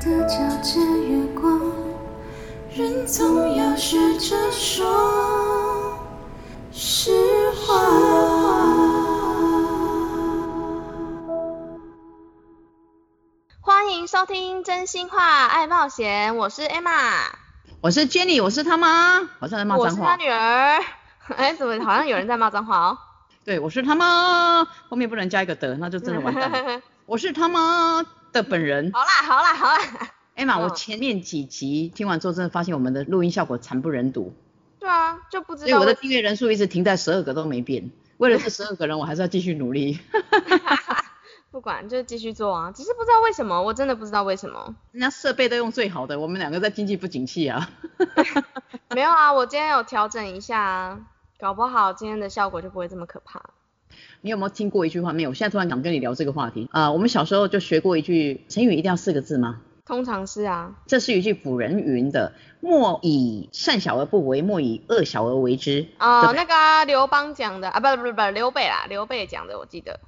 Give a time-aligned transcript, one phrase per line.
[0.00, 1.60] 的皎洁月光，
[2.74, 5.94] 人总要学着说
[6.72, 7.12] 实
[7.50, 7.74] 话。
[13.60, 17.26] 欢迎收听真心话爱冒险，我是 Emma，
[17.82, 19.90] 我是 Jenny，我是他妈，好像在骂脏话。
[19.90, 20.82] 我是他女儿。
[21.36, 22.98] 哎，怎么好像有人在骂脏话哦？
[23.44, 26.80] 对，我是他妈，后面不能加一个的，那就真的完蛋了。
[27.04, 28.90] 我是他妈的本人。
[28.92, 29.78] 好啦好啦好啦。
[30.36, 34.32] Emma，嗯我前面几集听完之后，真的发现我们的录音效果惨不忍睹，
[34.78, 37.90] 对啊，就不知所以我的订阅人数一直停在十二个都没变。
[38.16, 39.98] 为了这十二个人，我还是要继续努力。
[41.50, 44.76] 不管就继续做啊，只是不知道为什么，我真的不知道为什么。
[44.92, 47.68] 人家设备都用最好的，我们两个在经济不景气啊。
[48.94, 51.00] 没有啊，我今天有调整一下啊，
[51.40, 53.42] 搞不好今天的效果就不会这么可怕。
[54.20, 55.12] 你有没有听过一句话？
[55.12, 59.60] 没有，我现在突然想跟你聊这个话题啊、我们小时候就学过一句成语，一定要四个字吗？
[59.86, 69.98] 通常是啊，这是一句古人云的：“莫以善小而不为，莫以恶小而为之。”哦、对不对那个啊刘邦讲的啊，不不不不，刘备啦，刘备讲的，我记得，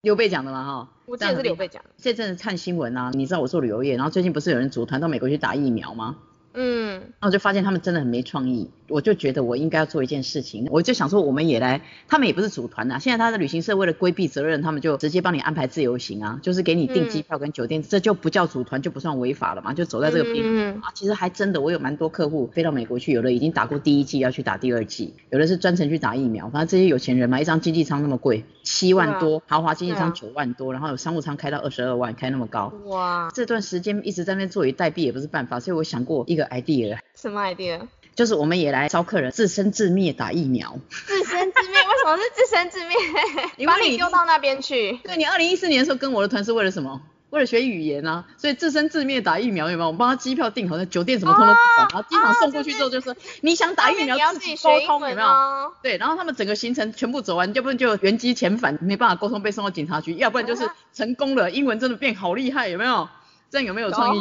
[0.00, 0.88] 刘备讲的嘛哈。
[1.04, 1.90] 我记得是刘备讲的。
[1.98, 6.16] 这阵子看新闻啊，你知道我做旅游业，然后最近不是有人组团到美国去打疫苗吗？
[6.52, 20.72] 嗯，然后我就发现他们真的很没创意，我就觉得我应该要做一件事情，我就想说我们也来，他们也不是组团啊，现在他的旅行社为了规避责任，他们就直接帮你安排自由行啊，就是给你订机票跟酒店，这就不叫组团，就不算违法了嘛，就走在这个边缘。
[20.72, 26.50] 嗯嗯啊，其实还真的，我有蛮多客户飞到美国去，有的已经打过第一剂，要去打第二剂，有的是专程去打疫苗。
[26.50, 32.72] 反正这些有钱人嘛，一张经济舱那么贵，七万多，豪华经济舱对九万多，然后有商务舱开到二十二万，开那么高。
[32.86, 37.80] 哇，这段时间一直在那边坐以待毙也不是办法，所以我想过一个 idea，什么 idea？
[38.14, 40.78] 就是我们也来招客人自生自灭打疫苗。
[41.06, 41.78] 自生自灭？
[41.78, 42.96] 为什么是自生自灭？
[43.56, 44.98] 你把你你丢到那边去。
[45.04, 47.00] 对你二零一四年的时候跟我的团是为了什么？
[47.30, 49.86] 为了学语言啊，所以自生自灭打疫苗有没有？
[49.86, 55.28] 我们帮他机票订好，那酒店什么通都不管，然后机场送过去之后就说、你想打疫苗自己沟通有没有？
[55.28, 55.72] 哦。
[55.80, 63.08] 对，然后他们整个行程全部走完，要不然就原机遣返，没办法沟通被送到警察局，要不然就是成功了，英文真的变好厉害，有没有？
[63.48, 64.20] 这样有没有创意？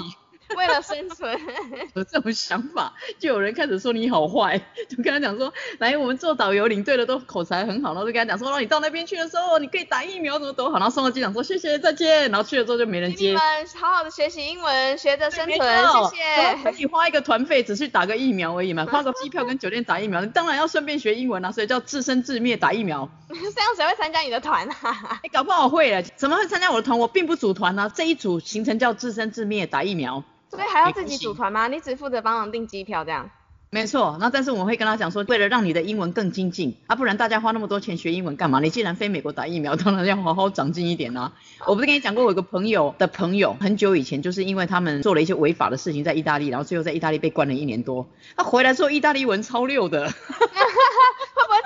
[0.50, 1.40] 有 为了生存，
[1.96, 4.58] 有这种想法，就有人开始说你好坏，
[4.90, 13.30] 就跟他讲说，来我们做导游领队的都口才很好，然后就跟他讲说，让，你到那边去的时候，你可以打疫苗，怎么都好，然后送到机场说谢谢再见，然后去了之后就没人接。
[13.30, 13.42] 你们
[13.76, 16.72] 好好的学习英文，学着生存，错谢谢。
[16.72, 23.10] 可以花一个团费只去打个疫苗而已嘛， 花个机票跟酒店打疫苗，你当然要顺便学英文啊，所以叫自生自灭打疫苗。
[23.30, 25.20] 这样谁会参加你的团啊？
[25.24, 26.98] 哎，搞不好我会了，怎么会参加我的团？
[26.98, 30.24] 我并不组团呢、这一组行程叫自生自灭打疫苗。
[30.50, 31.68] 所以还要自己组团吗？
[31.68, 33.30] 你只负责帮忙订机票这样？
[33.72, 38.60] 没错，然后但是我们会跟他讲说，为了让你的英文更精进啊，不然大家花那么多钱学英文干嘛？
[38.60, 41.34] 你既然飞美国打疫苗，当然要好好长进一点啊。
[41.68, 48.08] 我不是跟你讲过，我有个朋友的朋友，很久以前就是因为他们做了一些违法的事情，在意大利，然后最后在意大利被关了一年多。
[48.36, 50.08] 他回来之后，意大利文超溜的，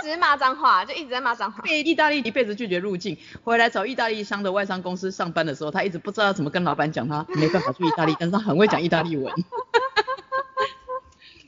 [0.03, 1.61] 会不会只是骂脏话，就一直在骂脏话？
[1.63, 9.33] 被意大利一辈子拒绝入境，回来找意大利商的外商公司上班的时候，他一直不知道怎么跟老板讲，他 没办法去意大利，但是他很会讲意大利文。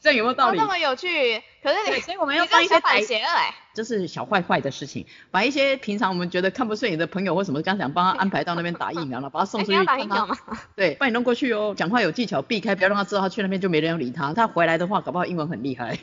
[0.01, 0.67] 这样有没有道理哦那？
[0.67, 3.55] 么有趣，可是，你所以我们要放一些台反邪恶哎。
[3.73, 10.37] 这是小坏坏的事情，把一些平常我们觉得看不顺眼的朋友或什么，刚想帮他安排到那边打疫苗了，把他送出去，打疫苗吗？
[10.77, 14.31] 对，帮你弄过去哦，讲话有技巧，避开，不要让他知道他去那边就没人要理他。
[14.35, 15.97] 他回来的话，搞不好英文很厉害。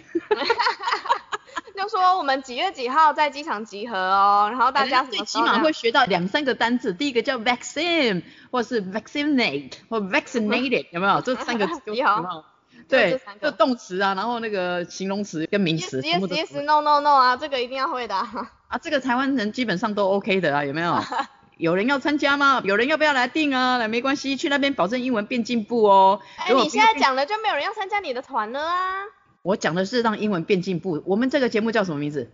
[1.92, 11.20] 就说我们几月几号在机场集合哦，然后大家什最起码会学到两三个单字，第一个叫 vaccine，或是 vaccinate 或 vaccinated， 有没有？
[11.20, 12.44] 这三个字 有有没有？
[12.88, 18.50] 对就动词啊，然后那个形容词跟名词 yes yes 都 yes no no no 啊，这个一定要会的啊。
[18.68, 20.98] 啊，这个台湾人基本上都 OK 的啊，有没有？
[21.58, 22.62] 有人要参加吗？
[22.64, 23.76] 有人要不要来订啊？
[23.76, 26.20] 来，没关系，去那边保证英文变进步哦。
[26.36, 29.02] 哎，你现在讲了就没有人要参加你的团了啊。
[29.42, 31.02] 我讲的是让英文变进步。
[31.06, 32.30] 我们这个节目叫什么名字？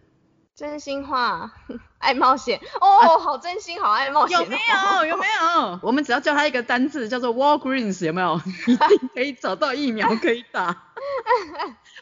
[0.54, 1.52] 真心话，
[1.98, 4.42] 爱冒险哦，好真心，好爱冒险、哦。
[4.42, 5.06] 有没有？
[5.06, 5.78] 有没有？
[5.82, 8.40] 我们只要叫他一个单字，叫做 Walgreens，有没有？
[8.66, 10.84] 一定可以找到疫苗可以打。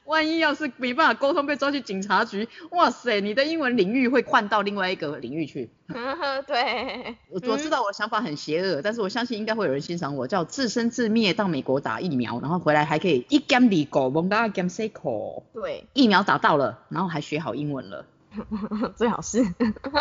[0.06, 5.70] 万一要是没办法沟通，被抓去警察局，哇塞，你的英文领域会换到另外一个领域去。
[6.46, 18.04] 对，我我知道我的想法很邪恶，但是我相信应该会有人欣赏我，叫自生自灭到美国打疫苗，然后回来还可以一 gam 里狗，蒙嘎 gam say 口，对，疫苗打到了，然后还学好英文了，
[18.96, 19.44] 最好是。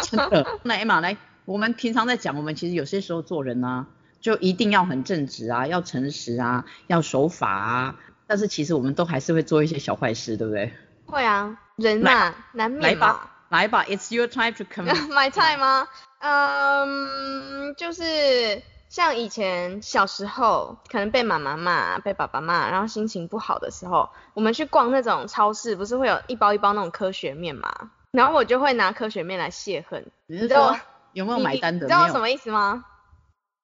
[0.04, 0.60] 真的。
[0.64, 3.88] 那 Emma 来，我们平常在讲，我们其实有些时候做人啊，
[4.22, 7.96] 就一定要很正直啊，要诚实啊，要守法啊，
[8.28, 10.74] 但是其实我们都还是会做一些小坏事，对不对？
[11.06, 13.14] 会啊，人嘛，难来免嘛。
[13.14, 14.92] 吧，来吧，It's your time to come。
[14.92, 15.88] My time 吗？
[16.20, 27.92] 嗯，就是像以前小时候，可能被妈妈骂、被爸爸骂，然后心情不好的时候，我们去逛那种超市，不是会有一包一包那种科学面嘛？
[28.12, 30.04] 然后我就会拿科学面来泄恨。
[30.26, 30.80] 你知道说
[31.14, 31.86] 有没有买单的？
[31.86, 32.86] 你知道什么意思吗？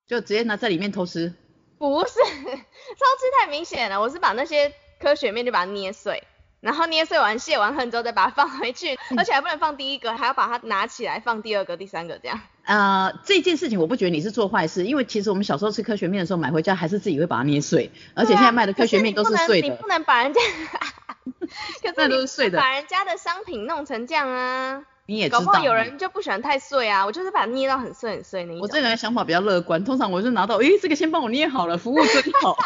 [0.06, 1.34] 就直接拿在里面偷吃。
[1.81, 4.00] 不是， 超吃太明显了。
[4.00, 6.24] 我是把那些科学面就把它捏碎，
[6.60, 12.39] 然后捏碎完卸完恨之后再把它放回去，嗯而且还不能放第一个，还要把它拿起来放第二个、第三个这样。
[12.66, 20.39] 呃，这件事情我不觉得你是做坏事，因为其实我们小时候吃科学面的时候买回家还是自己会把它捏碎，而且现在卖的科学面都对啊碎的你不能，把人家，
[21.81, 24.83] 可那是你都是碎的把人家的商品弄成这样啊。
[25.12, 25.40] 你也知道。
[25.40, 28.62] 搞不好有人就不喜欢太碎啊，我就是把它捏到很碎很碎那一种。
[28.62, 32.56] 我这个人想法比较乐观，通常我就拿到，诶，这个先帮我捏好了，服务真好。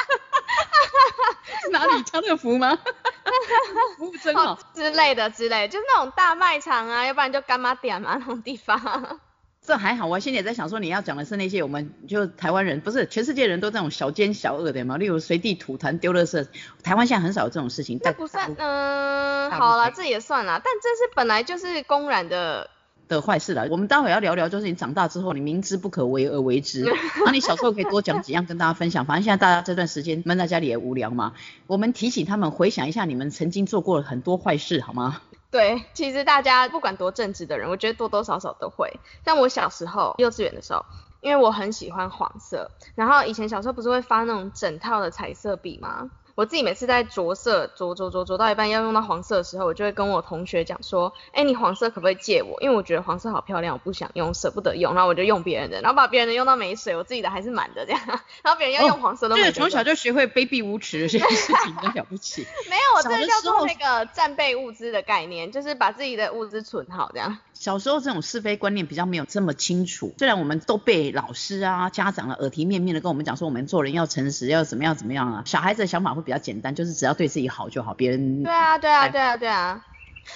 [1.63, 2.77] 是哪里家乐福吗？
[3.97, 4.57] 服务真好哦。
[4.75, 9.19] 之类的之类，就是那种大卖场啊，要不然就干妈点嘛那种地方。
[9.65, 16.45] 这还好，我心里也在想说，你要讲的是那些我们就台湾人，不是全世界人都这种小奸小恶的嘛，例如随地吐痰、丢垃圾，
[16.83, 17.99] 台湾现在很少有这种事情。
[18.03, 22.69] 但那不算，嗯、好啦，可这也算啦，但这是本来就是公然的，
[23.07, 23.67] 的坏事了。
[23.71, 26.81] 我们待会要聊聊，就是你长大之后，你明知不可为而为之。
[27.17, 29.05] 然后你小时候可以多讲几样跟大家分享。
[29.05, 31.33] 反正现在大家这段时间闷在家里也无聊嘛，
[31.65, 35.21] 我们提醒他们回想一下你们曾经做过很多坏事，好吗？
[35.55, 38.91] 对，其实大家不管多正直的人，我觉得多多少少都会。
[39.23, 40.83] 像我小时候幼稚园的时候，
[41.21, 46.11] 因为我很喜欢黄色，然后以前小时候不是会发那种整套的彩色笔吗？
[46.35, 52.61] 我自己每次在着色着着着着到一半要用到黄色的时候，我就会跟我同学讲说，哎，你黄色可不可以借我？
[52.61, 58.01] 因为我觉得黄色好漂亮，我不想用，舍不得用，然后我就用别人的，然后把别人的用到没水，我自己的还是满的这样，
[58.43, 59.53] 然后别人要用黄色都没得用。
[59.53, 62.45] 这个从小就学会卑鄙无耻的这件事情，真了不起。
[62.69, 67.37] 没有，我这小个叫做那个战备物资的概念，就是把自己的物资存好这样。
[67.57, 75.43] 小时候这种是非观念比较没有这么清楚，虽然我们都被老师啊、家长啊耳提面命的跟我们讲说，我们做人要诚实，要怎么样怎么样啊。
[75.45, 79.85] 小孩子的想法会比较简单，就是只要对自己好就好，别人对啊，对啊，对啊，对啊，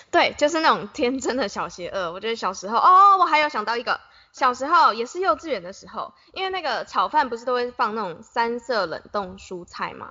[0.10, 2.12] 对，就是那种天真的小邪恶。
[2.13, 4.00] 我觉得小时候，哦，我还有想到一个，
[4.31, 10.07] 小时候也是幼稚园的时候，因为那个炒饭不是都会放那种三色冷冻蔬菜吗？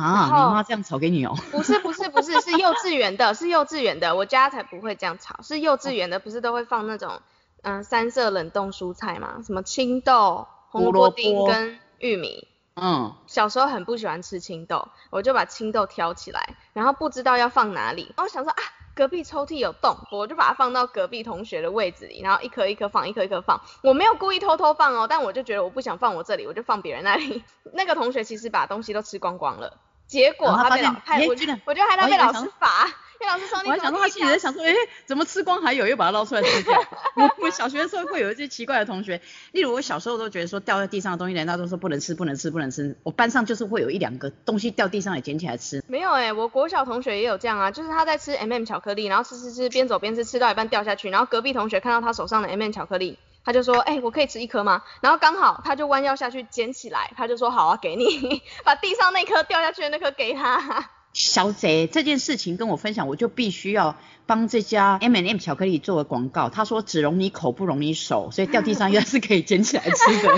[0.00, 1.34] 啊，你后妈这样吵给你哦。
[1.50, 7.20] 不是，不是，不是，是幼稚园的，是幼稚园的，我家才不会这样炒，是幼稚园的，不是都会放那种
[7.62, 9.40] 嗯、三色冷冻蔬菜吗？
[9.44, 12.46] 什么青豆、红萝卜丁跟玉米。
[12.80, 18.62] 嗯，小时候很不喜欢吃青豆，我就把青豆挑起来，然后不知道要放哪里，然后想说啊，
[18.94, 23.60] 隔壁抽屉有洞，我就把它放到隔壁同学的位置里，然后一颗一颗放，一颗一颗放。
[23.82, 27.42] 我没有故意偷偷放哦，但我就觉得我不想放我这里，我就放别人那里。
[27.72, 29.76] 那个同学其实把东西都吃光光了，
[30.08, 31.34] 结果他被现害我
[31.74, 32.86] 就害他被老师罚，
[33.20, 34.72] 因为老师说你我还想到他心里在想说，哎、
[35.04, 36.74] 怎么吃光还有，又把它捞出来吃掉。
[37.14, 39.20] 我我小学的时候会有一些奇怪的同学，
[39.52, 42.96] 例如我小时候都觉得说掉在地上的东西，人家都说不能吃，不能吃，不能吃。
[43.02, 45.84] 我班上就是会有一两个东西掉地上也捡起来吃。
[45.88, 53.18] 没有哎、我国小同学也有这样啊，就是他在吃 M、m 巧克力，然后吃吃吃，边走边吃，吃到一半掉下去，然后隔壁同学看到他手上的 M、m 巧克力，
[53.48, 54.82] 他就说，哎、我可以吃一颗吗？
[55.00, 60.90] 然后刚好他就弯腰下去捡起来，他就说好啊，给你，把地上那颗掉下去的那颗给他。
[61.14, 63.96] 小贼这件事情跟我分享，我就必须要
[64.26, 66.50] 帮这家 M M 巧克力做个广告。
[66.50, 70.28] 他说只容你口，不容你手，所以掉地上 应该是可以捡起来吃的。
[70.28, 70.36] 有没有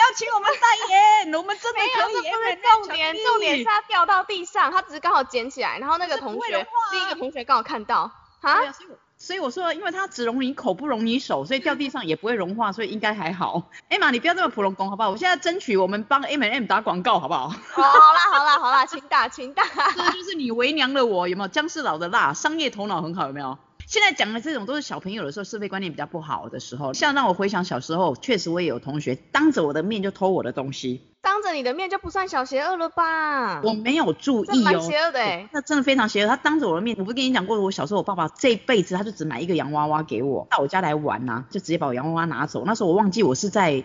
[0.00, 1.34] 要请我们代言？
[1.34, 8.10] 我们真的，可以重点，重点是他掉到地上，他只是刚好捡起来，然后那个同学这不会融化啊另一个同学刚好看到，
[8.40, 8.74] 啊对，啊，
[9.22, 13.62] 所以我说，因为它只溶你口，不溶你手，所以掉地上也不会融化，所以应该还好。
[13.90, 15.10] 艾玛，你不要这么普龙宫好不好？
[15.10, 17.48] 我现在争取我们帮 M M 打广告好不好？
[17.48, 19.62] 哦，好啦好啦好啦，请打请打。
[19.94, 21.48] 这就是你为娘的我，有没有？
[21.48, 23.58] 姜是老的辣，商业头脑很好，有没有？
[23.90, 33.60] 现在讲的这种都是小朋友的时候是非观念比较不好的时候，像让我回想小时候，确实我也有同学当着我的面就偷我的东西，当着你的面就不算小邪恶了吧？
[33.62, 34.78] 我没有注意哦。
[34.78, 36.28] 邪恶的哎、那真的非常邪恶。
[36.28, 42.62] 他当着我的面，我不是跟你讲过，我小时候我爸爸这辈子他就只买一个洋娃娃给我，到我家来玩呐、就直接把我洋娃娃拿走。
[42.64, 43.82] 那时候我忘记我是在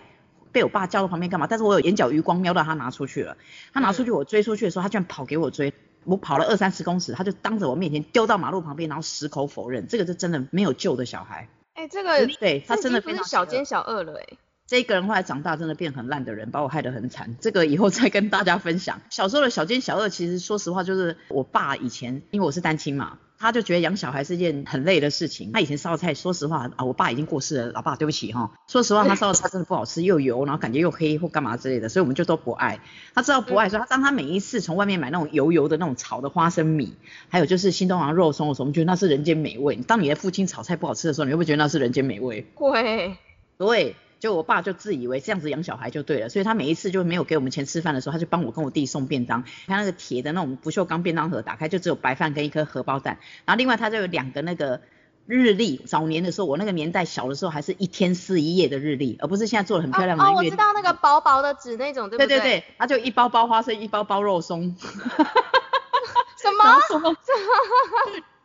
[0.52, 3.36] 被我爸叫到旁边干嘛，但是我有眼角余光瞄到他拿出去了。
[3.72, 5.74] 他拿出去，我追出去的时候，他居然跑给我追。
[6.06, 11.48] 我跑了二三十公尺，他就当着我面前丢到马路旁边，然后矢口否认，这个是真的没有救的小孩。
[11.74, 17.36] 哎、这个对他真的这已经不是非常小奸小恶了哎、这个人后来长大真的变很烂的人，把我害得很惨。
[17.40, 19.00] 这个以后再跟大家分享。
[19.10, 25.52] 小时候的小奸小恶，其实说实话就是我爸以前，因为我是单亲嘛，他就觉得养小孩是件很累的事情。
[25.52, 28.50] 他以前烧的菜，说实话啊，我爸已经过世了，老爸对不起哈。
[28.66, 32.80] 说实话，他烧的菜真的不好吃，又油，然后感觉又黑或干嘛之类的，所以我们就都不爱。
[33.14, 36.96] 他知道不爱，所以他当他每一次从外面买那种油油的那种炒的花生米，
[37.28, 39.76] 还有就是新东阳肉松的时候，我们觉得那是人间美味。
[39.76, 42.44] 当你的父亲炒菜不好吃的时候，你会不会觉得那是人间美味？
[42.56, 43.16] 会，
[43.58, 49.44] 对，就我爸就自以为这样子养小孩就对了，所以他每一次就没有给我们钱吃饭的时候，他就帮我跟我弟送便当。
[49.66, 54.80] 他那个铁的那种不锈钢便当盒打开就只有白饭跟一颗荷包蛋，然后另外他就有两个那个
[55.26, 55.76] 日历。
[55.76, 60.32] 早年的时候，我那个年代小的时候还是一天撕一页的日历，而不是现在做的很漂亮的哦。
[60.36, 64.76] 我知道那个薄薄的纸那种，对不对对对对，他就一包包花生，一包包肉松。
[64.80, 66.80] 什么？
[66.88, 67.16] 什么？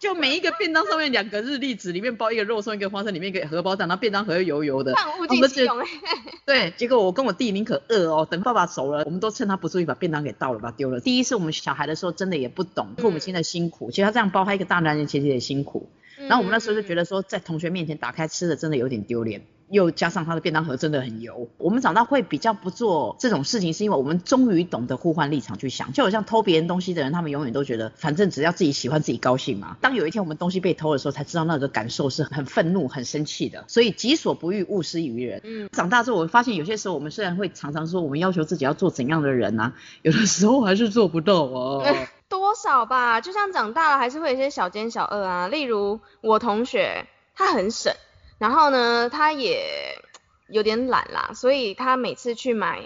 [0.02, 4.96] 就每一个便当上面两个日历纸，里面包一个肉松，一个花生，里面一个荷包蛋，然后便当盒又油油的。
[5.14, 5.86] 我们就尽其用哎。
[6.44, 11.00] 对，结果我跟我弟宁可饿哦，等爸爸走了，我们都趁他不注意把便当给倒了，把它丢了。
[11.00, 15.92] 第一是我们小孩的时候真的也不懂父母亲的辛苦，其实他这样包他一个大男人其实也辛苦。
[16.18, 21.50] 然后我们那时候就觉得，得说，在同学面前打开吃的真的有点丢脸，又加上他的便当盒真的很油。
[21.58, 25.94] 我们长大会比较不做这种事情，是因为我们终于懂得互换立场去想。
[25.94, 29.78] 就好像偷别人东西的人，他们永远都觉得，反正只要自己喜欢、自己高兴嘛。
[29.82, 33.64] 当有一天我们东西被偷的时候，才知道那个感受是很愤怒、很生气的。
[33.68, 35.42] 所以己所不欲，勿施于人。
[35.44, 41.86] 嗯，长大之后，我发现有些时候我们虽然会常常说我们要求自己要做怎样的人啊，有的时候还是做不到啊。
[42.28, 45.48] 多少吧，就像长大了还是会有一些小奸小恶啊。
[45.50, 47.94] 例如我同学，他很省，
[48.42, 50.02] 然后呢，他也
[50.48, 52.82] 有点懒啦，所以他每次去买，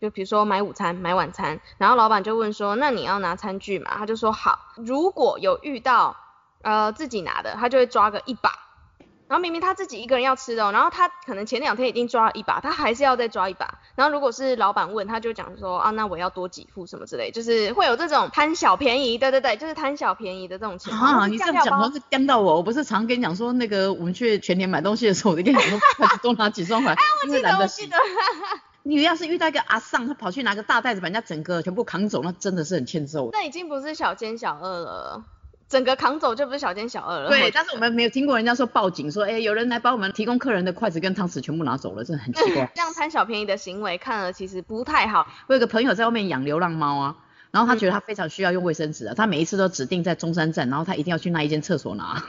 [0.00, 3.92] 就比如说买午餐、买晚餐，然后老板就问说，那你要拿餐具吗？
[3.96, 4.58] 他就说好。
[4.74, 6.16] 如果有遇到
[6.62, 8.50] 呃自己拿的，他就会抓个一把。
[9.28, 13.78] 然后明明他自己一个人要吃的、哦，然后他可能前两天已经抓了一把，他还是要再抓一把。
[13.94, 21.20] 然后如果是老板问，他就讲说啊，那我要多几副什么之类，就是会有这种贪小便宜，对对对，就是贪小便宜的这种情况。
[21.20, 22.56] 啊，你这样讲好像是刁到我。
[22.56, 27.58] 我不是常跟你讲说，那个我们去全年买东西的时候，我就跟你讲说，快去多拿几双回来， 哎，我记得。
[27.58, 27.96] 我记得，
[28.84, 33.30] 你要是遇到一个阿尚，他跑去拿个大袋子把人家整个全部扛走，那真的是很欠揍。
[33.32, 35.24] 那已经不是小奸小恶了，
[35.68, 37.28] 整个扛走就不是小奸小恶了。
[37.28, 42.70] 对，但是我们没有听过人家说报警说，哎、有人来把我们提供客人的筷子跟汤匙全部拿走了，真的很奇怪。
[42.74, 45.26] 这样贪小便宜的行为看了其实不太好。
[45.48, 47.16] 我有个朋友在外面养流浪猫啊，
[47.50, 52.22] 然后他觉得他非常需要用卫生纸啊，他每一次都指定在中山站，然后他一定要去那一间厕所拿。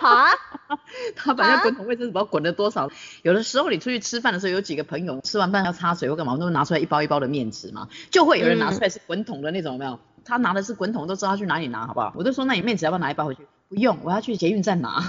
[0.00, 0.28] 啊？
[1.16, 2.90] 他把那滚筒卫生纸不知道滚了多少。
[3.22, 9.98] 有的时候你出去吃饭的时候，有几个朋友吃完饭要擦水或干嘛，都会拿出来一包一包的面纸嘛，就会有人拿出来是滚筒的那种，有没有？
[10.28, 12.12] 他拿的是滚筒，都知道他去哪里拿，好不好？
[12.14, 13.48] 我就说那你妹子要不要拿一包回去？
[13.68, 15.02] 不用，我要去捷运站拿。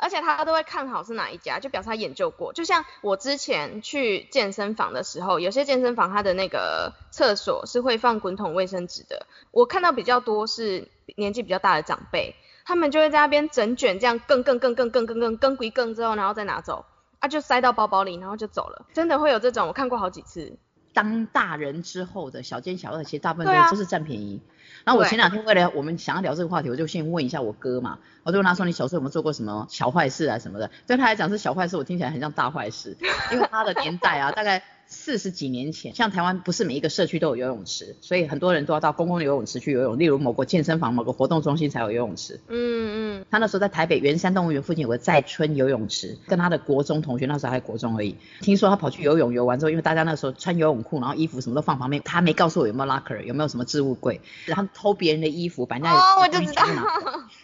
[0.00, 2.52] 而且他都会看好是哪一家，就表示他研究过。
[2.52, 9.26] 就像我之前去健身房的时候，有些健身房它的那个厕所是会放滚筒卫生纸的。
[9.50, 10.86] 我看到比较多是
[11.16, 16.84] 年纪比较大的长辈，他们就会在那边整卷这样更更更更更更更更归更之后，然后再拿走，
[17.18, 18.86] 啊就塞到包包里，然后就走了。
[18.94, 20.56] 真的会有这种，我看过好几次。
[20.98, 24.40] 当大人之后的小奸小恶，其实大部分对啊都是占便宜。
[24.84, 30.70] 然后我前两天为了我们想要聊这个话题，我就先问一下我哥嘛，我就问他说你小时候有没有做过什么小坏事啊什么的？
[30.86, 32.96] 对他来讲是小坏事，我听起来很像大坏事，
[33.32, 42.40] 因为他的年代啊，大概四十几年前，像台湾不是每一个社区都有游泳池，所以很多人都要到公共游泳池去游泳，例如某个健身房、某个活动中心才有游泳池。
[42.48, 48.16] 嗯嗯，他那时候在台北圆山动物园附近有个在村游泳池，跟他的国中同学，那时候还国中而已。
[48.40, 56.64] 听说他跑去游泳，游完之后，因为大家那时候穿游泳裤，然后衣服什么都放旁边，他没告诉我有没有 locker，有没有什么置物柜，然后偷别人的衣服，把人家的哦，我就知道。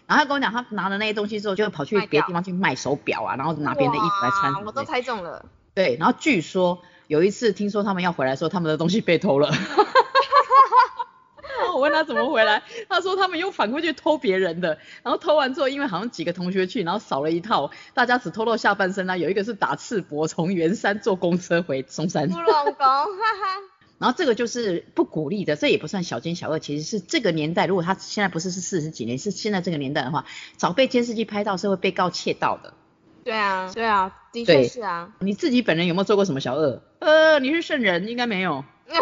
[0.07, 5.45] 然后他跟我讲，他拿了那些东西之后，就跑去别的地方去卖手表啊，然后拿别人的衣服来穿我都猜中了。
[5.75, 9.51] 对，然后据说有一次听说他们要回来的时候，他们的东西被偷了。
[11.61, 23.61] 然后我问他怎么回来，他说他们又反过去偷别人的，然后偷完之后，因为好像几个同学去，然后少了一套，大家只偷到下半身啊，有一个是打赤膊从圆山坐公车回松山，乌龙宫，哈哈。
[23.99, 30.25] 然后这个就是不鼓励的，这也不算小奸小恶，其实是这个年代，如果他现在不是是四十几年，是现在这个年代的话，
[30.57, 32.75] 早被监视器拍到是会被告窃盗的。
[33.25, 35.09] 对啊，对啊，的确是啊。
[35.21, 36.83] 你自己本人有没有做过什么小恶？
[37.01, 38.65] 呃，你是圣人，应该没有。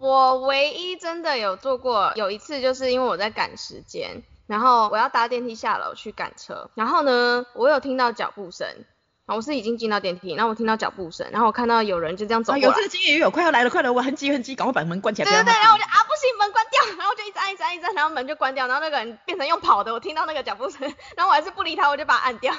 [0.00, 8.66] 我唯一真的有做过，有一次就是因为我在赶时间，然后我要搭电梯下楼去赶车，然后呢，我有听到脚步声，
[9.26, 15.30] 啊，我是已经进到电梯，然后我听到脚步声，然后我看到有人就这样走啊，过来，有这个经验也有，快要来了，快来了，我很急很急，赶快把门关起来。
[15.30, 20.80] 对对对，然后我就啊不行，门关掉，然后我就一直按一直按一直按，然后门就关掉，然后那个人变成用跑的，我听到那个脚步声，
[21.16, 22.52] 然后我还是不理他，我就把它按掉。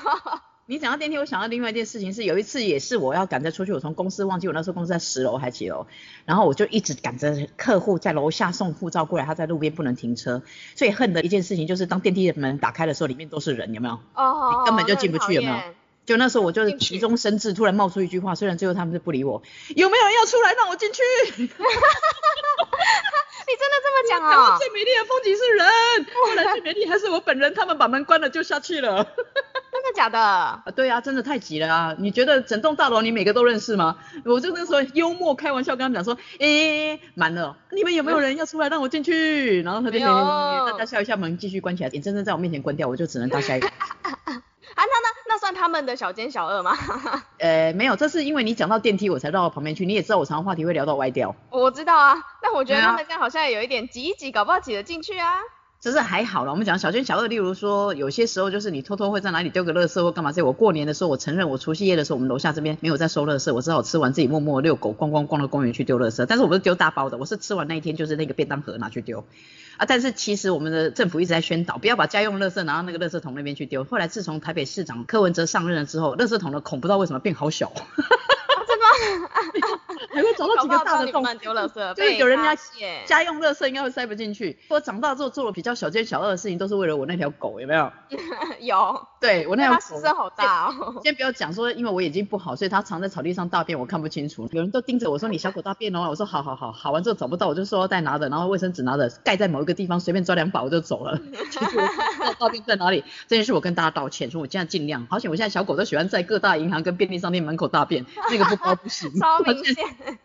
[0.70, 5.88] 你讲到电梯，我想到另外一件事情是，有一次也是我要赶着出去，我从公司忘记我那时候公司在十楼还几楼，
[6.26, 10.44] 然后我就一直赶着客户在楼下送护照过来，他在路边不能停车。
[10.76, 13.98] 最恨的一件事情就是当电梯的门打开的时候，里面都是人，有没有？
[14.14, 15.56] 哦，你根本就进不去有没有
[16.06, 19.42] 就那时候我就是急中生智，突然冒出一句话，虽然最后他们是不理我，
[19.74, 21.02] 有没有人要出来让我进去？
[23.48, 24.58] 你真的这么讲台湾啊？
[24.58, 29.04] 最美丽的风景是人，后来最美丽还是我本人，他们把门关了就下去了。
[29.06, 30.20] 真的假的？
[30.20, 31.96] 啊，对啊，真的太急了啊！
[31.98, 33.98] 你觉得整栋大楼你每个都认识吗？
[34.26, 39.62] 我就那时候幽默开玩笑跟他们讲说，诶，满了，你们有没有人要出来让我进去？
[39.62, 43.70] 然后他就大家笑一下门继续关起来，眼睁睁在我面前关掉，我就只能到下一个。
[44.76, 46.78] 啊，那那那算他们的小奸小恶吗？
[47.40, 51.36] 呃，没有，这是因为你讲到电梯我才绕到旁边去，你也知道我常常话题会聊到歪掉。
[51.50, 55.40] 我知道啊，但我觉得他们这样好像也有一点挤一挤，搞不好挤得进去啊。
[55.80, 66.26] 只是还好了，我们讲小奸小恶，例如说有些时候就是你偷偷会在哪里丢个垃圾或干嘛这我过年的时候，我承认我除夕夜的时候，我们楼下这边没有在收垃圾，我只好吃完自己默默遛狗，逛逛逛到公园去丢垃圾。
[66.26, 69.24] 但是我不是丢大包的，我是吃完那一天就是那个便当盒拿去丢。
[69.78, 73.84] 啊，但是其实我们的政府一直在宣导，不要把家用垃圾拿到那个垃圾桶那边去丢。
[73.84, 77.72] 后来自从台北市长柯文哲上任了之后，垃圾桶的孔不知道为什么变好小，
[78.68, 78.80] 真
[79.62, 79.80] 的？
[80.18, 81.22] 还会找到几个大的洞。
[81.22, 82.56] 你乱丢垃圾， 就是有人家
[83.06, 84.58] 家用垃圾应该会塞不进去。
[84.70, 87.92] 我长大之后做了比较小奸小恶的事情，都是为了我那条狗，有没有？
[88.62, 89.80] 有，对我那那条狗。
[89.80, 91.00] 它食声好大哦。
[91.04, 94.48] 先不要讲说，因为我眼睛不好，所以它藏在草地上大便，我看不清楚。
[94.52, 101.20] 有人都盯着我说你小狗大便哦，我说好好好，好完之后找不到，我就塑料袋拿着，然后卫生纸拿着，盖在某一个地方，随便抓两把我就走了。
[101.52, 105.06] 其实我大便在哪里，这件事我跟大家道歉，说我现在尽量。
[105.10, 109.12] 好险，我现在小狗都喜欢在各大银行跟便利商店门口大便，那个不包不行。
[109.20, 109.76] 超明显，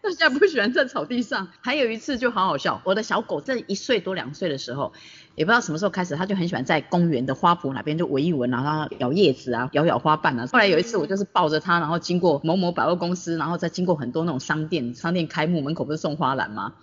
[0.03, 1.49] 他现在不喜欢在草地上。
[1.61, 4.93] 还有一次就好好笑，我的小狗在一岁多两岁的时候，
[5.35, 10.47] 也不知道什么时候开始，他就很喜欢在公园的花圃那边就闻一闻，然后它咬叶子啊，咬咬花瓣啊。
[10.53, 16.75] 后来有一次我就是抱着它，然后经过某某百货公司，然后再经过很多那种商店，商店开幕门口不是送花篮吗？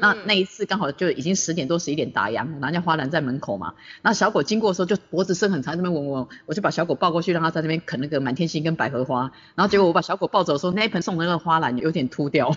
[0.00, 0.18] 那嗯。
[0.26, 12.54] 那一次刚好就已经十点多十一点打烊，然后家花篮在门口嘛，那小狗经过的时候就脖子伸很长，在那边闻闻，我就把小狗抱过去，让它在那边啃那个满天星跟百合花，然后结果我把小狗抱走的时候，那一盆送的那个花篮有点秃掉。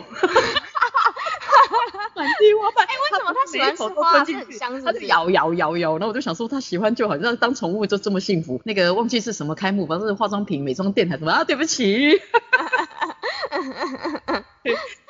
[2.14, 4.24] 满地花瓣，哎、为什么它喜欢吃花？
[4.26, 8.62] 是很香是不它就是咬咬咬咬，然后我就想说它喜欢就好，像当宠物就这么幸福。
[8.64, 11.32] 那个忘记是什么开幕，反正是化妆品、美妆店还是什么。
[11.32, 11.44] 啊？
[11.44, 12.22] 对不起，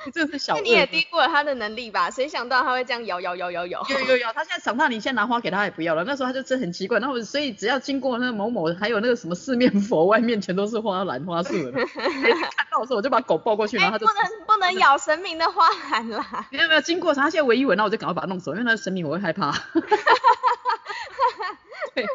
[0.06, 0.56] 你真的是小。
[0.56, 2.10] 那你也低估了他的能力吧？
[2.10, 3.86] 谁想到他会这样摇摇摇摇摇？
[3.90, 6.04] 有有有，他现在长大，你现在拿花给他也不要了。
[6.04, 16.46] 那时候他就真的很奇怪，然后我所以只要经过那个某某，还有那个什么四面佛，外面全都是花篮花束 看到的时候，我就把狗抱过去，然哎，后他就不能不能咬神明的花篮啦！
[16.52, 19.52] 没有没有经过他现在闻一闻，那我就赶快把它弄走，因为那是神明我会害怕。
[21.94, 22.06] 对，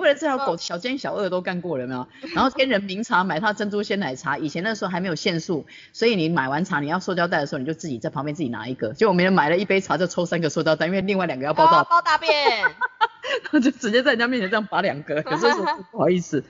[0.00, 2.08] 为了这条狗，小奸小恶都干过了有没有？
[2.34, 8.92] 然后天人茗茶买他珍珠鲜奶茶，以前那时候还没有限速，所以你买完茶你要塑胶袋的时候，你就自己在旁边自己拿一个。
[8.94, 12.72] 结果没人买了一杯茶就抽三个塑胶袋，因为另外两个要包大，哦 包大便，然
[13.52, 15.46] 后就直接在人家面前这样拔两个，可是
[15.92, 16.42] 不好意思。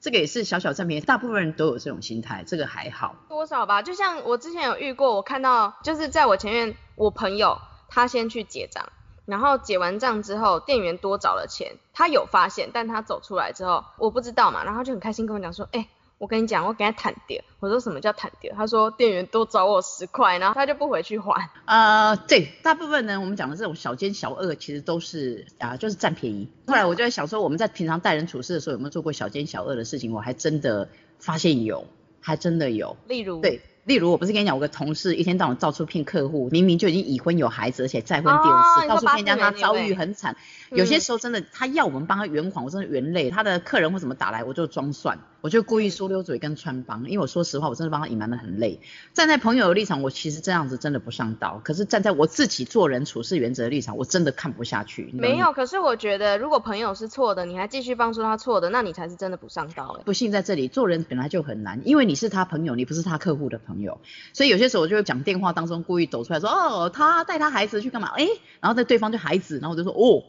[0.00, 3.16] 这个也是小小占便宜，大部分人都有这种心态，这个还好。
[3.28, 3.82] 多少吧？
[3.82, 8.84] 就像我之前有遇过，我看到就是在我前面，我朋友他先去结账，
[9.28, 15.86] 然后结完账之后，店员多找了钱，他有发现，但他走出来之后，我不知道嘛，然后他就很开心跟我讲说，哎、
[16.16, 17.44] 我跟你讲，我给他坦掉。
[17.60, 18.54] 我说什么叫坦掉？
[18.56, 21.50] 他说店员多找我十块，然后他就不回去还。
[21.66, 26.50] 呃，对，大部分呢，我们讲的这种小奸小恶，其实都是啊，就是占便宜。
[26.66, 30.14] 后来我就在想说，我们在平常待人处事的时候，有没有做过小奸小恶的事情？
[30.14, 30.88] 我还真的
[31.18, 31.84] 发现有，
[32.20, 32.96] 还真的有。
[33.06, 40.36] 例如，对，例如我不是跟你讲，我个同事一天到晚到处骗客户，明明就已经已婚有孩子，而且再婚第哦二次，到处骗人家他遭遇很惨。
[40.70, 43.30] 有些嗯时候真的，他要我们帮他圆谎，我真的圆累。
[43.30, 48.80] 他的客人或怎么打来，我就装蒜，我就故意说溜嘴跟穿帮，因为我说实话，我真的帮他隐瞒的很累。
[49.14, 51.60] 站在朋友的立场，我其实这样子真的不上道。
[51.64, 55.10] 可是站在我自己做人处事原则的立场，我真的看不下去。
[55.12, 55.52] 没有。
[55.52, 64.00] 可是我觉得，如果朋友是错的，你还继续帮助他错的，那你才是真的不上道哎、不信在这里，做人本来就很难，因为你是他朋友，你不是他客户的朋友，
[64.32, 68.08] 所以有些时候我就会讲电话当中故意抖出来说，哦，他带他孩子去干嘛？
[68.16, 68.28] 诶，
[68.60, 70.22] 然后在对方就孩子，然后我就说，哦，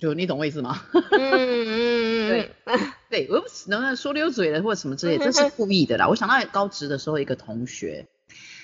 [0.00, 0.82] 就你懂我意思吗？
[0.92, 6.08] 嗯嗯嗯对嗯，对，我能不能说溜嘴了或者什么之类， 这是故意的啦。
[6.08, 8.06] 我想到高职的时候，一个同学，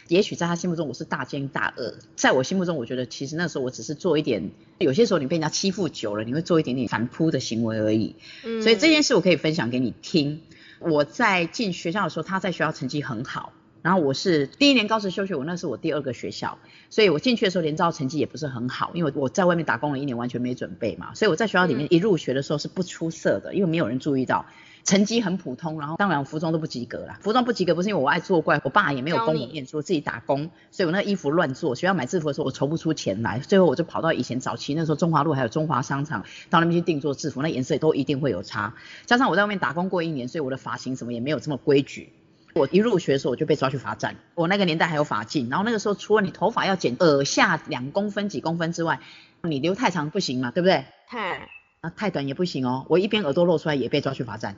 [0.09, 8.17] 也许在他心目中我是大奸大恶，在我心目中，我觉得其实那时候我只是做一点，有些时候你被人家欺负久了，你会做一点点反扑的行为而已。
[8.45, 10.43] 嗯所以这件事我可以分享给你听。
[10.79, 13.53] 我在进学校的时候，他在学校成绩很好，
[13.87, 16.59] 然后我是第一年高职休学，我那是我第二个学校，
[16.91, 24.45] 所以我进去的时候连招成绩也不是很好，因为我在外面打工了一年，完全没准备嘛，所以我在学校里面一入学的时候是不出色的，因为没有人注意到。
[24.83, 27.19] 成绩很普通，然后当然服装都不及格啦。
[27.21, 31.75] 服装不及格不是因为我爱作怪，我爸也没有供教你我念书，自己打工，所以我那衣服乱做。
[31.75, 38.75] 学校买制服的时候我筹不出钱来，最后我就跑到以前早期那时候中华路还有中华商场，到那边去定做制服，那颜色也都一定会有差。
[39.07, 42.13] 加上我在外面打工过一年，所以我的发型什么也没有这么规矩。
[42.57, 49.01] 我一入学的时候我就被抓去罚站，我那个年代还有罚禁，然后那个时候除了你头发要剪耳下两公分几公分之外，
[49.43, 50.87] 你留太长不行嘛，对不对？
[51.07, 51.51] 太
[51.83, 54.57] 啊，太短也不行哦，我一边耳朵露出来也被抓去罚站。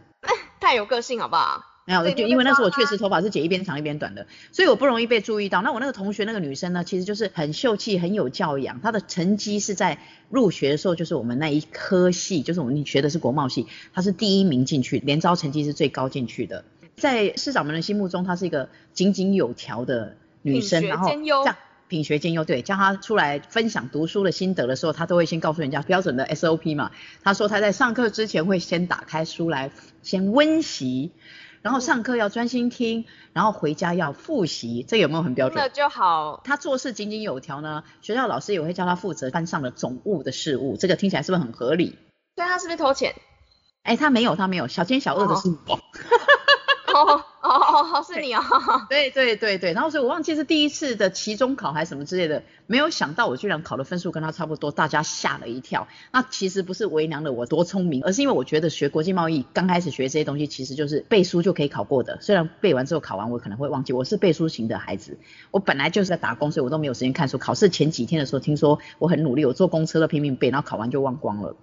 [0.60, 1.64] 太有个性好不好？
[1.86, 5.60] 没有，因为那时候我确实头发是剪一边长一边短的，所以我不容易被注意到。
[5.62, 16.64] 那我那个同学那个女生呢，其实就是很秀气、很有教养，她的成绩是在入学的时候，就是我们那一科系，就是我们学的是国贸系，她是第一名进去，连招成绩是最高进去的。
[16.98, 21.56] 在市长们的心目中，她是一个井井有条的女生，然后这样
[21.88, 26.90] 品学兼优，对，叫她出来分享读书的心得的时候，她都会先告诉人家标准的 SOP 嘛。
[27.22, 29.70] 她说她在上课之前会先打开书来
[30.02, 31.12] 先温习，
[31.62, 35.58] 然后上课要专心听，然后回家要复习，这有没有很标准？
[35.58, 36.42] 那就好。
[36.44, 41.96] 她做事井井有条呢，学校老师也会叫她负责班上的总务的事务，这个听起来是不是很合理？
[42.34, 43.14] 对她是不是偷钱？
[43.82, 45.74] 哎，她没有，她没有，小奸小恶的是我。
[45.74, 45.78] 哦
[47.04, 47.50] 哦哦
[47.94, 48.42] 哦，是你哦。
[48.88, 55.88] 对对对对，然后所以我忘记是第一次的期中考还是什么之类的，没有想到我居然考的分数跟他差不多，大家吓了一跳。
[56.12, 62.18] 那其实不是为难了我多聪明，而是因为我觉得学国际贸易刚开始学这些东西，其实就是背书就可以考过的。
[62.20, 65.18] 虽然背完之后考完我可能会忘记，我是背书型的孩子。
[65.50, 67.38] 我本来就是在打工，所以我都没有时间看书。
[67.38, 71.56] 考试前几天的时候，听说我很努力，我坐公车都拼命背，然后考完就忘光了。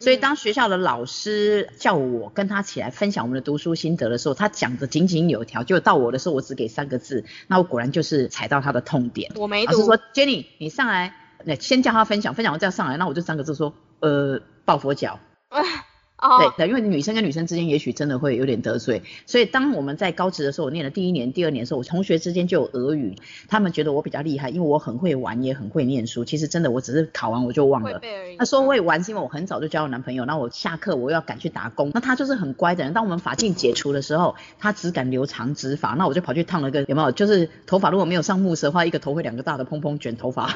[0.00, 9.30] 所以当学校的老师叫我跟他起来分享我们的读书心得的时候，他讲的井井有条，就到我的时候我只给三个字，那我果然就是踩到他的痛点。
[9.36, 9.72] 我没读。
[9.72, 15.20] 老师说 Jenny，你上来，那先叫他分享，分享完再上来，那我就三个字说，呃，抱佛脚。
[16.20, 23.16] 哦，对对，因为女生跟女生之间也许真的会有点得罪，所以当我们在高职的时候，我念了第一年、第二年的时候，我同学之间就有俄语，
[23.48, 26.24] 他们觉得我比较厉害，因为我很会玩，也很会念书。
[26.24, 28.00] 其实真的我只是考完我就忘了。
[28.38, 31.90] 他说会玩是因为我很早就交了男朋友，然后我下课我又要赶去打工。
[31.94, 32.92] 那他就是很乖的人。
[32.92, 37.12] 当我们发禁解除的时候，他只敢留长直发，那我就跑去烫了个有没有？
[37.12, 40.44] 就是头发如果没有上慕斯的话，一个头会两个大的蓬蓬卷头发。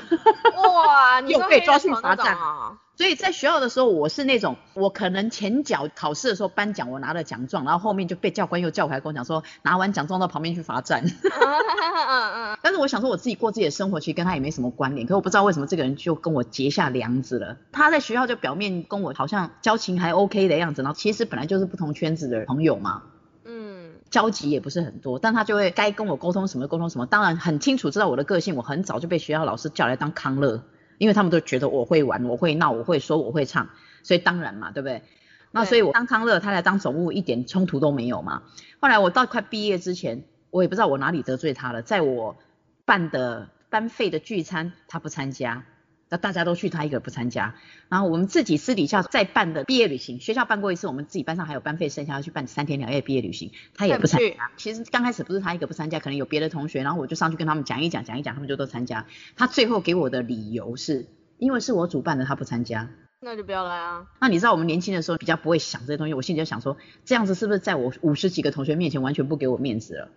[0.57, 11.05] 哇，你说又被抓去罚站哦所以在学校的时候，我是那种，我可能前脚考试的时候颁奖，我拿了奖状，然后后面就被教官又叫回来跟我讲说，拿完奖状到旁边去罚站。
[12.63, 15.07] 但是我想说我自己过自己的生活，其实跟他也没什么关联。
[15.07, 17.57] 可我不知道为什么这个人就跟我结下梁子了。
[17.73, 23.03] 他在学校就表面跟我好像交情还 OK 的样子，然后其实本来就是不同圈子的朋友嘛。
[23.45, 30.63] 嗯交集也不是很多，但他就会该跟我沟通什么沟通什么，当然很清楚知道我的个性，我很早就被学校老师叫来当康乐，
[31.05, 33.69] 因为他们都觉得我会玩，我会闹，我会说，我会唱，
[34.03, 35.03] 所以当然嘛，对不对？
[35.51, 38.43] 那所以我当康乐，他来当总务，一点冲突都没有嘛。
[38.81, 42.39] 后来我到快毕业之前，我也不知道我哪里得罪他了，在我
[42.87, 45.67] 办的班费的聚餐，他不参加。
[46.15, 47.57] 那大家都去，他一个不参加。
[47.89, 54.53] 然后我们自己私底下再办的毕业旅行，学校办过一次，我们自己班上还有班费剩下要去办三天两夜毕业旅行，他也不参加。
[54.57, 59.07] 其实刚开始不是他一个不参加，可能有别的同学，然后我就上去跟他们讲一讲，讲一讲，他们就都参加。
[59.35, 61.07] 他最后给我的理由是，
[61.39, 62.89] 因为是我主办的，他不参加。
[63.19, 64.07] 那就不要来啊。
[64.21, 70.09] 那你知道我们年轻的时候比较不会想这些东西，我心里就想说，这样子是不是在我五十几个同学面前完全不给我面子了？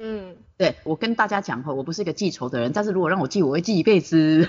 [0.00, 0.23] 嗯，
[0.56, 4.48] 对我跟大家讲哈，我不是一个记仇的人，但是如果让我记，我会记一辈子。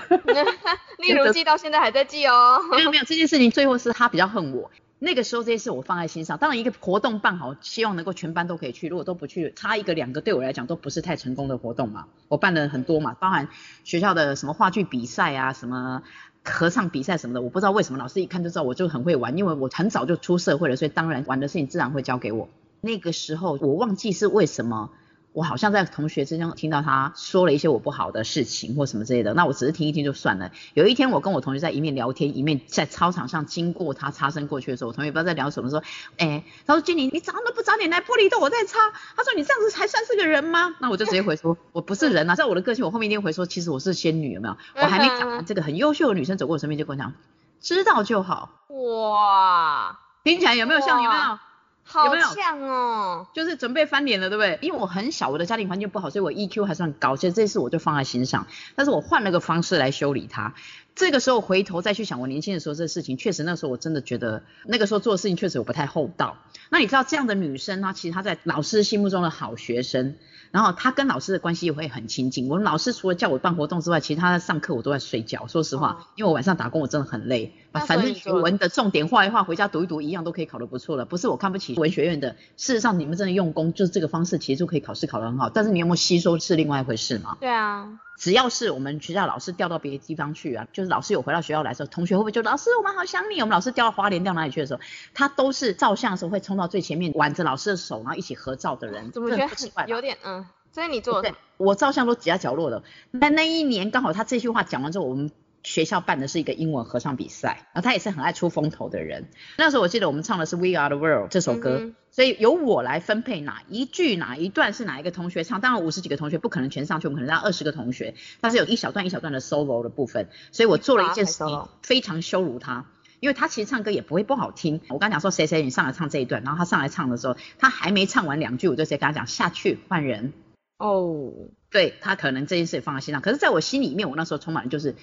[0.98, 2.60] 例如记到现在还在记哦。
[2.70, 4.70] 没有没有，这件事情最后是他比较恨我。
[4.98, 8.88] 那个时候这些事我放在心上，当然一个活动办好，希望能够全班都可以去。
[8.88, 12.06] 如果都不去，差一个两个对我来讲都不是太成功的活动嘛。
[12.28, 13.48] 我办了很多嘛，包含
[13.82, 16.02] 学校的什么话剧比赛啊，什么
[16.44, 22.48] 合唱比赛什么的，我不知道为什么老师一看就知道我就很会玩，因为我很早就出社会了，所以当然玩的事情自然会交给我。
[22.80, 24.90] 那个时候我忘记是为什么。
[25.36, 30.50] 我好像在同学之间听到他说了一些我不好的事情或什么之类的，那我只是听一听就算了。
[30.72, 35.82] 有一天我跟我同学在一面聊天，一面在操场上经过他擦身过去的时候，我同学不知道在聊什么，说，
[36.16, 38.78] 哎，他说经理，你早上都不早点来，玻璃都我在擦。
[39.14, 40.74] 他说你这样子还算是个人吗？
[40.80, 44.56] 那我就直接回说，我不是人啊，在我的个性，我后面一定回说，其实我是仙女，有没有？
[44.76, 47.12] 我还没讲完，这个很优秀的女生走过我身边就跟我讲，
[47.60, 48.52] 知道就好。
[48.68, 51.02] 哇，听起来有没有像？
[51.02, 51.38] 有没有？
[51.86, 53.26] 好像哦。
[53.32, 54.58] 就是准备翻脸了，对不对？
[54.60, 58.46] 因为我很小，我的家庭环境不好，所以我 EQ 还算高，其实这次我就放在心上。
[58.74, 60.54] 但是我换了个方式来修理他。
[60.94, 66.38] 这个时候回头再去想，我年轻的时候这事情，确实那时候我真的觉得那个时候做的事情确实我不太厚道。
[66.70, 70.16] 那你知道这样的女生呢，其实她在老师心目中的好学生，
[70.52, 72.48] 然后她跟老师的关系也会很亲近。
[72.48, 75.46] 我们老师除了叫我办活动之外，其实她在上课我都在睡觉。
[75.48, 81.04] 说实话，哦因为我晚上打工我真的很累，那反正所以说学文的重点画一画，回家读一读，一样都可以考得不错了。
[81.04, 85.50] 不是我看不起文学院的，事实上你们真的用功，就是这个方式其实就可以考试考得很好。
[85.50, 87.36] 但是你有没有吸收是另外一回事嘛。
[87.40, 93.40] 对啊，只要是我们学校老师调到别的地方去啊，就是老师有回到学校来的时候，同学会不会就老师我们好想你？
[93.40, 94.80] 我们老师调到花莲调哪里去的时候，
[95.14, 100.46] 他都是照相的时候会冲到最前面，挽着老师的手，然后一起合照的人，这怎么觉得很不奇怪有点嗯？
[100.72, 102.82] 所以你做了对我照相都挤在角落的。
[103.10, 105.30] 那那一年刚好他这句话讲完之后，我们
[105.66, 109.28] 学校办的是一个英文合唱比赛，然后他也是很爱出风头的人。
[109.58, 115.60] 那时候我记得我们唱的是 We Are the World 这首歌，嗯所以由我来分配哪一句哪一段是哪一个同学唱。
[115.60, 122.86] 当然五十几个同学不可能全上去，我们可能让二十个同学，但是有一小段一小段的 solo 的部分，所以我做了一件事情非常羞辱他。
[123.18, 130.34] 因为他其实唱歌也不会不好听，我刚讲说谁谁你上来唱这一段，然后他上来唱的时候，他还没唱完两句，我就直接跟他讲下去换人，
[130.78, 131.32] 哦，
[131.70, 134.96] 对他可能这件事也放在心上，可是在我心里面，我那时候充满了就是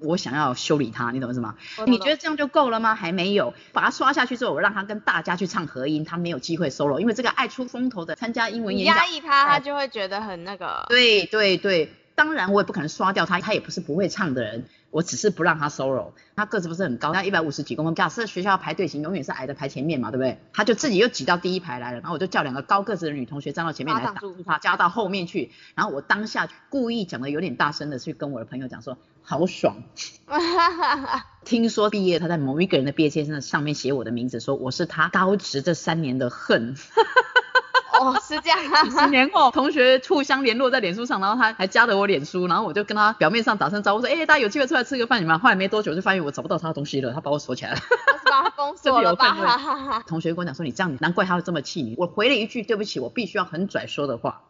[0.00, 1.56] 我想要修理他，你懂意思吗？
[1.86, 2.94] 你觉得这样就够了吗？
[2.94, 10.86] 还没有，把他刷下去之后，我让他跟大家去唱合音，他没有机会 solo，因为这个爱出风头的参加英文你演讲压，抑他，他就会觉得很那个。
[10.88, 16.10] 对对对，当然我也不可能刷掉他，他也不是不会唱的人，我只是不让他 solo。
[16.34, 20.40] 他个子不是很高，他一百五十几公分，假设学校排队型永远是矮的排前面嘛，对不对？
[20.52, 25.52] 他就自己又挤到第一排来了，然后我就叫两个高个子的女同学站到前面来挡住住他，加到后面去。
[25.76, 29.76] 然后我当下故意讲的有点大声的去跟我的朋友讲说，好爽。
[31.46, 36.74] 听说毕业他在某一个人的毕业签证上面写我的名字，说我是他高职这三年的恨。
[37.98, 38.58] 哦，是这样
[38.90, 39.06] 十啊。
[39.06, 45.38] 年后，同学互相联络在脸书上，然后他还加了我脸书，然后我就跟他表面上打声招呼说，哎、大家有机会出来吃个饭，你们。
[45.38, 47.78] 后来没多久就发现我找不到他的东西了，他把我锁起来了。
[47.78, 49.26] 他是把他封锁了吧？
[49.26, 50.04] 真的有哈哈哈。
[50.06, 51.94] 同学跟我讲说，你这样，难怪他会这么气你。
[51.98, 54.42] 我回了一句，对不起，我必须要很拽说的话。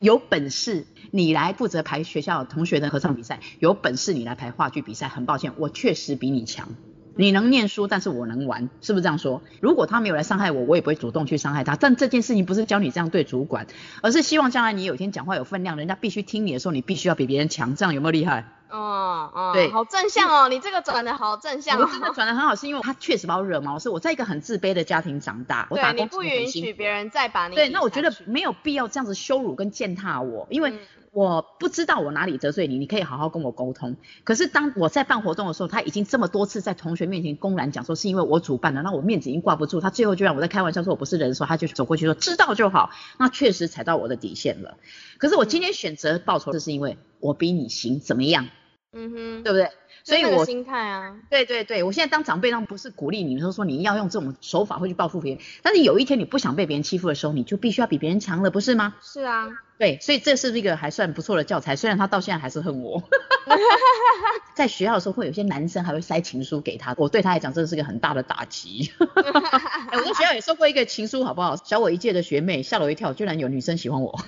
[0.00, 5.08] 有本事你来负责排学校同学的合唱比赛，有本事你来排话剧比赛。
[5.08, 6.68] 很抱歉，我确实比你强。
[7.16, 9.42] 你能念书，但是我能玩，是不是这样说？
[9.60, 11.76] 如果他没有来伤害我，我也不会主动去伤害他。
[11.76, 13.66] 但这件事情不是教你这样对主管，
[14.02, 18.44] 而是希望将来你有一天讲话有分量，人家必须听你的时候，你必须要比别人强，这样有没有厉害？
[18.70, 22.12] 哦哦，对好正向哦，你这个转的好正向我真的哦。
[22.12, 30.78] 转的很好，是因为他确实把我惹毛，是我在一个很自卑的家庭长大，我打对，你不允许别人再把你对，那我觉得没有必要这样子羞辱跟践踏我，因为嗯
[31.14, 33.96] 我不知道我哪里得罪你，你可以好好跟我沟通。
[34.24, 44.76] 可是当我在办活动的时候，他已经这么多次在同学面前公然讲说是因为我主办的，那我面子已经挂不住，他最后就让我在开玩笑说我不是人的时候，他就走过去说知道就好，那确实踩到我的底线了。
[45.18, 48.48] 可是我今天选择报仇，这是因为我比你行，怎么样？
[48.92, 49.70] 嗯哼，对不对？
[50.04, 58.94] 所以我心态啊，对对对，我现在当长辈，当然不是鼓励你们说说你要用这种手法会去报复别人，但是有一天你不想被别人欺负的时候，你就必须要比别人强了，不是吗？
[59.00, 63.02] 是啊，对，所以这是一个还算不错的教材，虽然他到现在还是恨我。
[64.54, 68.92] 在学校的时候，会有些男生还会塞情书给他，我对他来讲真的是个很大的打击。
[69.00, 71.56] 哎我在学校也收过一个情书，好不好？
[71.56, 74.20] 小我一届的学妹吓了我一跳，居然有女生喜欢我。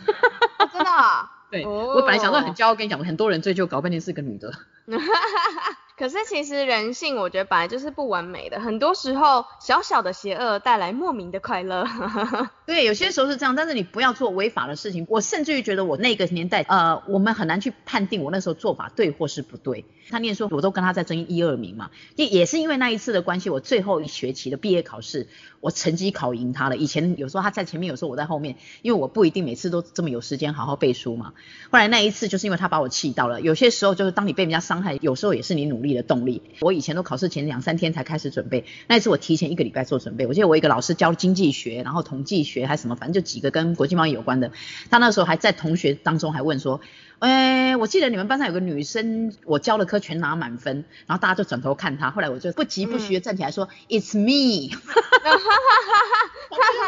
[0.64, 1.30] 哦真的啊。
[1.50, 4.52] 对、哦我本来想说很骄傲，跟你讲，很多人追究，搞半天是个女的。
[5.98, 11.86] 可是其实人性，我觉得本来就是不完美的，很多时候小小的邪恶带来莫名的快乐。
[12.66, 15.06] 对，有些时候是这样，但是你不要做违法的事情。
[15.08, 19.86] 我甚至于觉得我那个年代，呃，我们很难去判定我那时候做法对或是不对。
[20.08, 25.28] 他念书，我都跟他在争一二名嘛，也也是因为那一次的关系，我最后一学期的毕业考试，
[25.60, 26.76] 我成绩考赢他了。
[26.76, 31.32] 以前有时候他在前面，有时候我在后面，因为我不一定每次都这么有时间好好背书嘛。
[31.70, 36.42] 后来那一次就是因为他把我气到了，有些时候就是当你被人家伤害，有时候也是你努力的动力。
[36.60, 40.26] 我以前都考试前两三天才开始准备，那一次我提前一个礼拜做准备。
[40.26, 44.50] 我记得我一个老师教经济学，然后统计学还什么，反正就几个跟国际贸易有关的。
[44.90, 46.80] 他那时候还在同学当中还问说，
[47.18, 54.76] 哎，我记得你们班上有个女生，我教的科全拿满分，然后大家就转头看她，后来我就不疾不徐的站起来说、i t s me，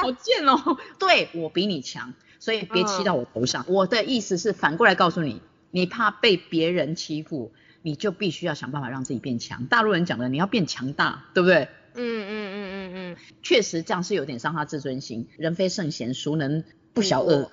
[0.02, 3.64] 好贱哦，对我比你强，所以别欺到我头上。
[3.68, 7.52] 我的意思是反过来告诉你，你怕被别人欺负，
[7.88, 9.64] 你就必须要想办法让自己变强。
[9.64, 11.68] 大陆人讲的，你要变强大，对不对？
[11.94, 15.26] 嗯嗯嗯嗯嗯，确实这样是有点伤他自尊心。
[15.38, 17.50] 人非圣贤，孰能不晓恶？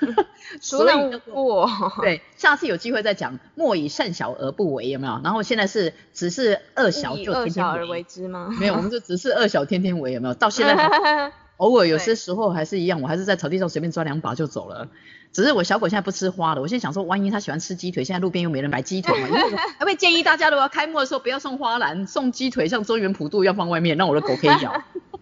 [0.60, 1.70] 孰能无过？
[2.02, 3.38] 对，下次有机会再讲。
[3.54, 5.18] 莫以善小而不为，有没有？
[5.24, 8.54] 然后现在是只是恶小就天恶小而天为之吗？
[8.60, 10.34] 没有，我们就只是恶小天天为，有没有？
[10.34, 14.88] 到现在还 偶尔有些时候还是一样，我还是在草地上随便抓两把就走了。
[15.30, 19.52] 只是我小狗现在不吃花了，我现在想说，万一它喜欢吃鸡腿，现在路边又没人买鸡腿嘛， 因为
[19.84, 24.72] 会建议大家，如果要开幕的时候不要送花篮，送鸡腿，像中原普渡要放外面，让我的狗可以咬。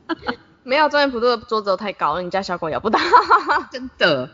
[0.63, 3.01] 没有中原普渡的桌子都太高了，你家小狗咬不到。
[3.73, 4.29] 真的，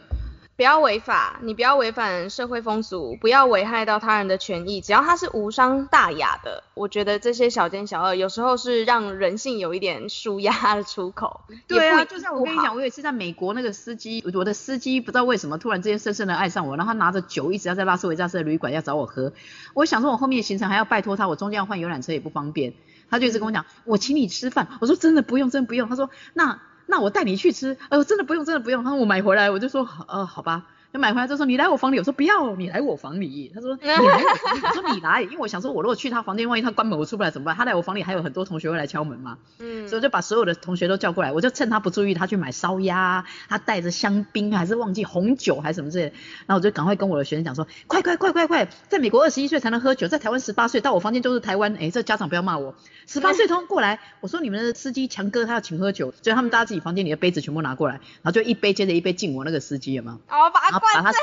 [0.55, 11.41] 不要违法，你不要违反社会风俗，不要危害到他人的权益，只要他是无伤大雅的，我觉得这些小奸小恶有时候是让人性有一点舒压的出口。
[11.67, 19.33] 对啊，就像我跟你讲，我有一次在美国那个司机，我的司机不知道为什么突然之间深深的爱上我，然后他拿着酒一直要在拉斯维加斯的旅馆要找我喝，
[19.75, 22.75] 我想说我后面的行程还要拜托他，我中间要换游览车也不方便，
[23.11, 30.65] 他就一直跟我讲，我请你吃饭，我说真的不用，真的不用，他说那那我带你去吃，呃真的不用，真的不用，然后我买回来，我就说呃好吧。
[30.93, 33.51] 就买回来就说你来我房里，我说不要，你来我房里。
[33.55, 37.57] 他说 你来我房里，我说你来，因为我想说我如果去他房间，万一他关门我出不来怎么办？
[37.57, 46.11] 他来我房里还有很多同学会来敲门嘛，嗯，所以我就把所有的同学都叫过来，我就趁他不注意，他去买烧鸭，他带着香槟还是忘记红酒还是什么之类。
[46.11, 46.15] 的，
[46.47, 52.75] 然后我就赶快跟我的学生讲说，快快快快快，在美国二十一岁才能喝酒，在台湾十八岁到我房间就是台湾，哎，这家长不要骂我，
[53.07, 60.17] 十八岁通过来，我说你们的司机强哥他要请喝酒，所以他们大家自己房间里的杯子全部拿过来，然后就一杯接着一杯敬我那个司机有没有？
[60.29, 61.23] 哦，把把他灌醉，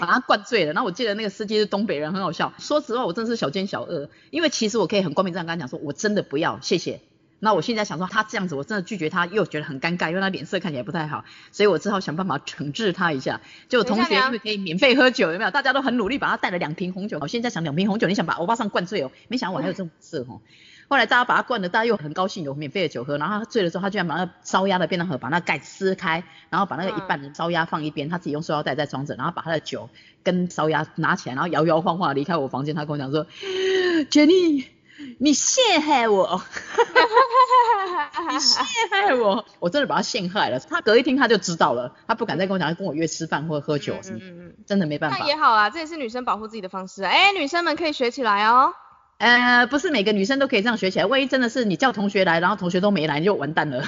[0.00, 0.72] 把他灌醉了。
[0.72, 2.52] 然后我记得那个司机是东北人，很好笑。
[2.58, 7.00] 说实话，我真的是小奸小恶，因为其实我可以很光明正大跟他讲说，我真的不要，谢谢。
[7.40, 13.40] 那我现在想说，他这样子，我真的拒绝他，又觉得很尴尬，因为他脸色看起来不太好，所以我只好想办法惩治他一下。
[13.68, 15.50] 就同学因为可以免费喝酒，有没有？
[15.52, 17.18] 大家都很努力把他带了两瓶红酒。
[17.20, 19.12] 我现在想两瓶红酒，你想把欧巴桑灌醉哦？
[19.28, 20.40] 没想到我还有这种事哦。
[20.88, 29.90] 后来大家把他灌了，大家又很高兴有免费的酒喝，然后他醉了之后，他居然把那个烧鸭的便当盒把那盖撕开，然后把那个一半的烧鸭放一边，他自己用塑料袋再装着，然后把他的酒
[30.22, 32.74] 跟烧鸭拿起来，然后摇摇晃晃地离开我房间。
[32.74, 33.26] 他跟我讲说
[34.10, 34.64] ，Jenny，
[35.18, 36.40] 你陷害我，
[38.30, 40.58] 你陷害我，我真的把他陷害了。
[40.58, 45.26] 他隔一天他就知道了，他不敢再跟我讲，跟我约吃饭或者喝酒什么，嗯嗯嗯，真的没办法那。
[45.26, 47.10] 也好啊，这也是女生保护自己的方式啊。
[47.10, 48.72] 哎，女生们可以学起来哦。
[49.18, 53.82] 呃，不是每个女生都可以这样学起来，万一真的是你叫同学来，然后同学都没来，你就完蛋了。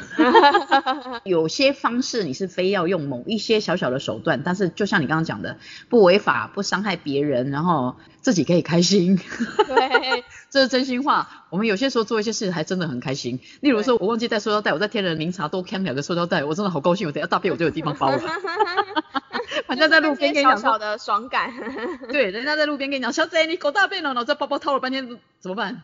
[1.23, 9.17] 有些方式你是非要用某一些小小的手段，但是就像你刚刚讲的，不违法，不伤害别人，然后自己可以开心，
[9.67, 11.47] 对， 这是真心话。
[11.51, 18.19] 我们有些时候做一些事还真的很开心，例如说我忘记带塑料袋，我在天人茗茶多看两个塑料袋，我真的好高兴，我等下大便我就有地方包了。
[19.67, 21.53] 反正在路边跟你讲，小小的爽感。
[22.11, 25.09] 对，人家在路边跟你讲，小姐你狗大便了，然后在包包掏了半天
[25.41, 25.83] 怎么办？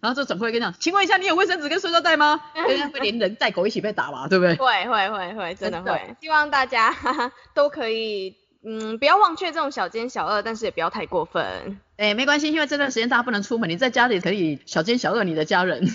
[0.00, 2.40] 然后就转过来跟你讲，请问一下你有卫生纸跟塑料袋吗？
[2.66, 4.56] 人家会连人带狗一起被打吧，对不对？
[4.56, 6.16] 会会会会，真的真的会。
[6.20, 6.94] 希望大家
[7.54, 11.80] 都可以，嗯，不要忘却这种小奸小恶，但是也不要太过分。
[11.96, 15.84] 哎，没关系，因为这段时间大家不能出门，你在家里可以小奸小恶你的家人。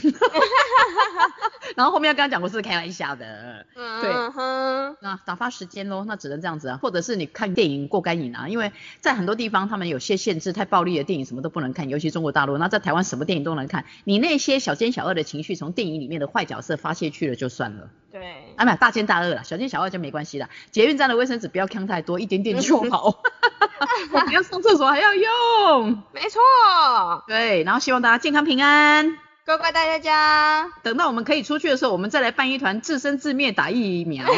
[1.78, 3.68] 然后后面要跟他讲，我是开玩笑的。
[3.76, 12.58] 对嗯哼，那打发时间咯，那只能这样子啊，或者是你看电影过干瘾啊，因为在很多地方他们有些限制，太暴力的电影什么都不能看，尤其中国大陆。
[12.58, 20.50] 那在台湾什么电影都能看，你那些小奸小恶的情绪从电影里面的坏角色发泄去了就算了，对，啊，没有大奸大恶了，小奸小恶就没关系了。
[20.72, 23.22] 捷运站的卫生纸不要看太多，一点点就好。
[24.12, 26.04] 我不要上厕所还要用。
[26.12, 26.42] 没错，
[27.28, 29.27] 对，然后希望大家健康平安。
[29.48, 30.70] 乖乖大在家。
[30.84, 34.26] 等到我们可以出去的时候，我们再来办一团自生自灭，打疫苗。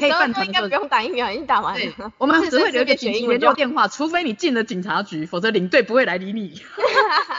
[0.00, 2.12] 那时候应该不用打疫苗，已经打完了。
[2.18, 6.60] 我们只会留给警急联络电话，除非你进了警察局，否则领队不会来理你。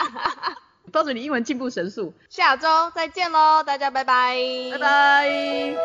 [0.94, 4.38] 恭喜你英文进步神速，下周再见喽，大家拜拜，
[4.72, 5.76] 拜拜。